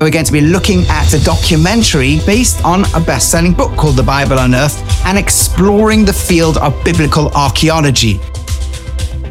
[0.00, 3.96] We're going to be looking at a documentary based on a best selling book called
[3.96, 8.18] The Bible Unearthed and exploring the field of biblical archaeology.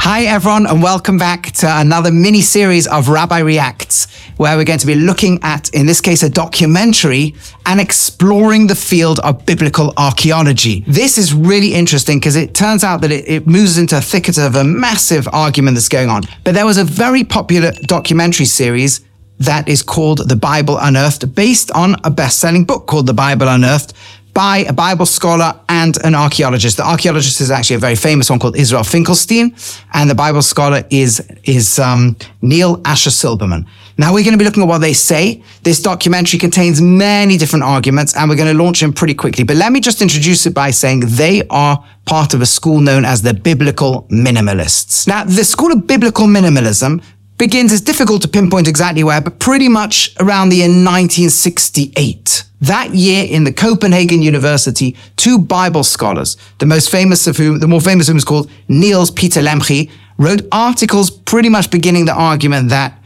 [0.00, 4.08] Hi, everyone, and welcome back to another mini series of Rabbi Reacts,
[4.38, 8.74] where we're going to be looking at, in this case, a documentary and exploring the
[8.74, 10.82] field of biblical archaeology.
[10.88, 14.36] This is really interesting because it turns out that it, it, moves into a thicket
[14.36, 16.24] of a massive argument that's going on.
[16.42, 19.05] But there was a very popular documentary series
[19.38, 23.48] that is called The Bible Unearthed, based on a best selling book called The Bible
[23.48, 23.92] Unearthed
[24.36, 26.76] by a Bible scholar and an archaeologist.
[26.76, 29.56] The archaeologist is actually a very famous one called Israel Finkelstein,
[29.94, 33.66] and the Bible scholar is, is um, Neil Asher Silberman.
[33.96, 35.42] Now we're going to be looking at what they say.
[35.62, 39.42] This documentary contains many different arguments, and we're going to launch them pretty quickly.
[39.42, 43.06] But let me just introduce it by saying they are part of a school known
[43.06, 45.08] as the Biblical Minimalists.
[45.08, 47.02] Now, the School of Biblical Minimalism
[47.38, 52.44] begins, it's difficult to pinpoint exactly where, but pretty much around the year 1968.
[52.62, 57.68] That year in the Copenhagen University, two Bible scholars, the most famous of whom, the
[57.68, 62.14] more famous of whom is called Niels Peter Lemche, wrote articles pretty much beginning the
[62.14, 62.98] argument that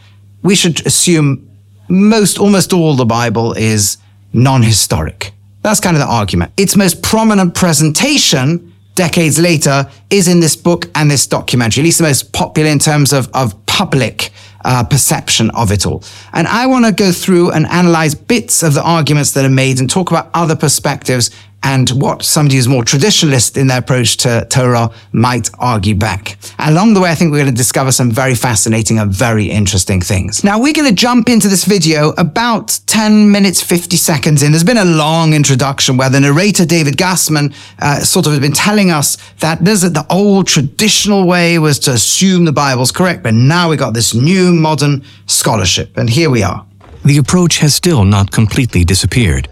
[0.42, 1.48] we should assume
[1.88, 3.96] most, almost all the Bible is
[4.32, 5.32] non-historic.
[5.62, 6.52] That's kind of the argument.
[6.56, 11.98] Its most prominent presentation decades later is in this book and this documentary, at least
[11.98, 14.30] the most popular in terms of, of public
[14.62, 16.04] uh, perception of it all.
[16.34, 19.80] And I want to go through and analyze bits of the arguments that are made
[19.80, 21.30] and talk about other perspectives
[21.62, 26.38] and what somebody who's more traditionalist in their approach to Torah might argue back.
[26.58, 30.00] Along the way, I think we're going to discover some very fascinating and very interesting
[30.00, 30.42] things.
[30.42, 34.52] Now, we're going to jump into this video about 10 minutes, 50 seconds in.
[34.52, 38.52] There's been a long introduction where the narrator, David Gassman, uh, sort of has been
[38.52, 43.34] telling us that there's the old traditional way was to assume the Bible's correct, but
[43.34, 45.96] now we got this new modern scholarship.
[45.96, 46.66] And here we are.
[47.04, 49.48] The approach has still not completely disappeared.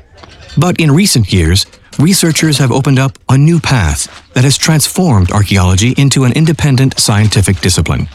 [0.58, 1.66] But in recent years,
[1.98, 7.60] researchers have opened up a new path that has transformed archaeology into an independent scientific
[7.60, 8.08] discipline.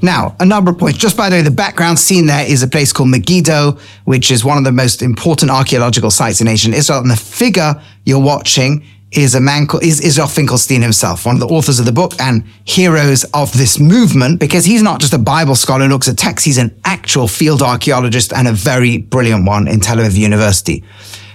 [0.00, 0.98] Now, a number of points.
[0.98, 4.44] Just by the way, the background scene there is a place called Megiddo, which is
[4.44, 7.00] one of the most important archaeological sites in ancient Israel.
[7.00, 11.40] And the figure you're watching is a man called is Israel Finkelstein himself, one of
[11.40, 15.18] the authors of the book and heroes of this movement, because he's not just a
[15.18, 19.46] Bible scholar who looks at texts, he's an actual field archaeologist and a very brilliant
[19.46, 20.84] one in Tel Aviv University.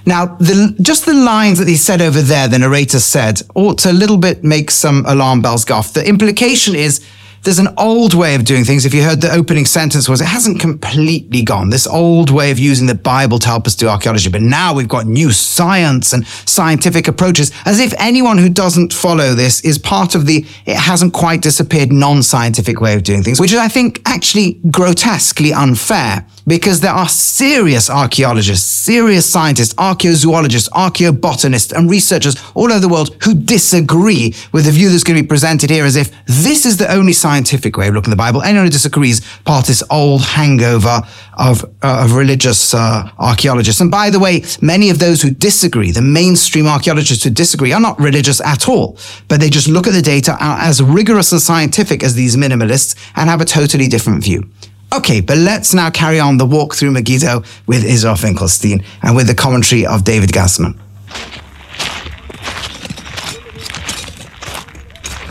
[0.06, 3.92] Now, the, just the lines that he said over there, the narrator said, ought to
[3.92, 5.94] a little bit make some alarm bells go off.
[5.94, 7.06] The implication is
[7.44, 8.86] there's an old way of doing things.
[8.86, 11.70] If you heard the opening sentence was, it hasn't completely gone.
[11.70, 14.30] This old way of using the Bible to help us do archaeology.
[14.30, 19.34] But now we've got new science and scientific approaches as if anyone who doesn't follow
[19.34, 23.52] this is part of the, it hasn't quite disappeared non-scientific way of doing things, which
[23.52, 31.74] is, I think, actually grotesquely unfair because there are serious archaeologists, serious scientists, archaeozoologists, archaeobotanists,
[31.74, 35.28] and researchers all over the world who disagree with the view that's going to be
[35.28, 38.44] presented here as if this is the only scientific way of looking at the Bible.
[38.44, 41.02] Anyone who disagrees part of this old hangover
[41.34, 43.82] of, uh, of religious uh, archaeologists.
[43.82, 47.82] And by the way, many of those who disagree, the mainstream archaeologists who disagree, are
[47.82, 48.98] not religious at all,
[49.30, 53.30] but they just look at the data as rigorous and scientific as these minimalists and
[53.32, 54.48] have a totally different view.
[54.94, 59.26] Okay, but let's now carry on the walk through Megiddo with Israel Finkelstein and with
[59.26, 60.78] the commentary of David Gassman.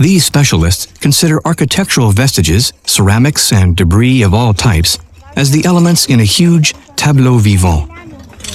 [0.03, 4.99] These specialists consider architectural vestiges, ceramics, and debris of all types
[5.37, 7.89] as the elements in a huge tableau vivant,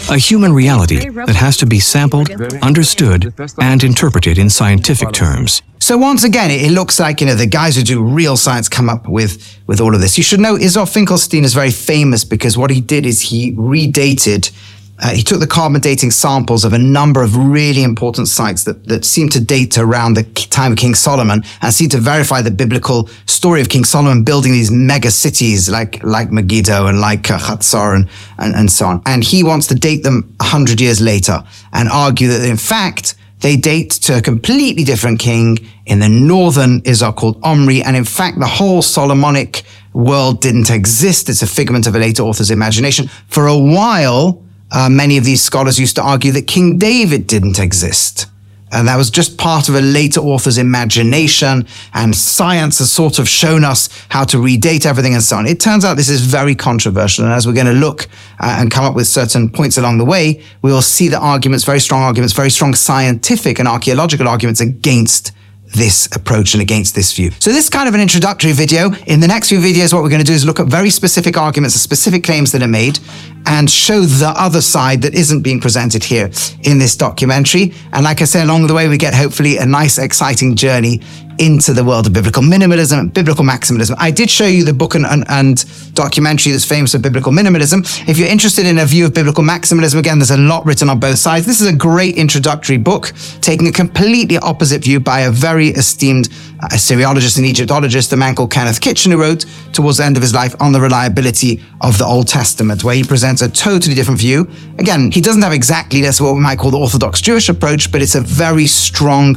[0.09, 2.29] a human reality that has to be sampled,
[2.61, 5.61] understood, and interpreted in scientific terms.
[5.79, 8.89] So once again, it, looks like, you know, the guys who do real science come
[8.89, 10.17] up with, with all of this.
[10.17, 14.51] You should know Israel Finkelstein is very famous because what he did is he redated
[14.99, 18.87] uh, he took the carbon dating samples of a number of really important sites that,
[18.87, 22.51] that seem to date around the time of King Solomon and seem to verify the
[22.51, 27.37] biblical story of King Solomon building these mega cities like, like Megiddo and like uh,
[27.37, 28.09] Hatzor and,
[28.39, 29.01] and, and so on.
[29.05, 31.43] And he wants to date them 100 years later
[31.73, 36.81] and argue that in fact, they date to a completely different king in the northern
[36.85, 37.83] Israel called Omri.
[37.83, 39.61] And in fact, the whole Solomonic
[39.93, 41.29] world didn't exist.
[41.29, 43.09] It's a figment of a later author's imagination.
[43.27, 47.59] For a while, uh, many of these scholars used to argue that King David didn't
[47.59, 48.27] exist.
[48.69, 53.29] And that was just part of a later author's imagination, and science has sort of
[53.29, 55.45] shown us how to redate everything and so on.
[55.47, 58.09] It turns out this is very controversial, and as we're going to look
[58.41, 61.63] uh, and come up with certain points along the way, we will see the arguments,
[61.63, 65.31] very strong arguments, very strong scientific and archaeological arguments against
[65.73, 67.31] this approach and against this view.
[67.39, 68.91] So this is kind of an introductory video.
[69.05, 71.37] In the next few videos, what we're going to do is look at very specific
[71.37, 72.99] arguments specific claims that are made
[73.45, 76.29] and show the other side that isn't being presented here
[76.63, 77.73] in this documentary.
[77.93, 81.01] And like I say, along the way, we get hopefully a nice, exciting journey
[81.39, 83.95] into the world of biblical minimalism, biblical maximalism.
[83.97, 87.79] I did show you the book and, and, and, documentary that's famous for biblical minimalism.
[88.07, 90.99] If you're interested in a view of biblical maximalism, again, there's a lot written on
[90.99, 91.47] both sides.
[91.47, 96.29] This is a great introductory book, taking a completely opposite view by a very esteemed
[96.61, 100.21] uh, Assyriologist and Egyptologist, a man called Kenneth Kitchen, who wrote towards the end of
[100.21, 104.19] his life on the reliability of the Old Testament, where he presents a totally different
[104.19, 104.47] view.
[104.77, 108.03] Again, he doesn't have exactly this what we might call the Orthodox Jewish approach, but
[108.03, 109.35] it's a very strong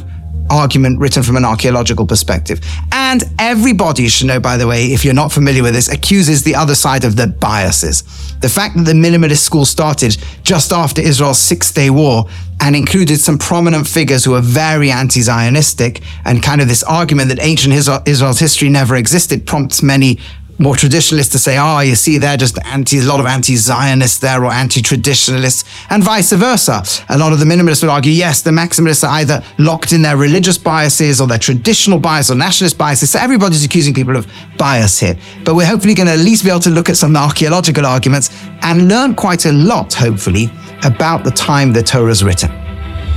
[0.51, 2.59] argument written from an archaeological perspective.
[2.91, 6.55] And everybody should know, by the way, if you're not familiar with this, accuses the
[6.55, 8.03] other side of the biases.
[8.41, 12.25] The fact that the minimalist school started just after Israel's Six Day War
[12.59, 17.29] and included some prominent figures who were very anti Zionistic, and kind of this argument
[17.29, 20.19] that ancient Israel's history never existed prompts many
[20.61, 24.43] more traditionalists to say, oh, you see, they're just anti, a lot of anti-Zionists there
[24.45, 26.83] or anti-traditionalists, and vice versa.
[27.09, 30.17] A lot of the minimalists would argue, yes, the maximalists are either locked in their
[30.17, 33.11] religious biases or their traditional bias or nationalist biases.
[33.11, 35.17] So everybody's accusing people of bias here.
[35.43, 38.29] But we're hopefully going to at least be able to look at some archaeological arguments
[38.61, 40.51] and learn quite a lot, hopefully,
[40.83, 42.70] about the time the Torah is written.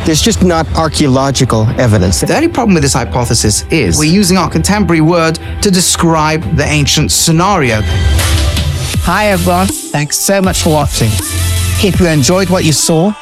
[0.04, 2.20] There's just not archaeological evidence.
[2.20, 6.64] The only problem with this hypothesis is we're using our contemporary word to describe the
[6.64, 7.80] ancient scenario.
[9.06, 11.08] Hi everyone, thanks so much for watching.
[11.82, 13.14] If you enjoyed what you saw,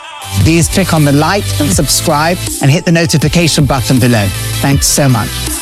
[0.43, 4.27] please click on the like and subscribe and hit the notification button below.
[4.61, 5.62] Thanks so much.